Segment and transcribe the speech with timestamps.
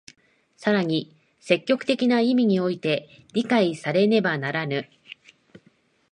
[0.57, 4.89] 更に積極的な意味において理解されねばならぬ。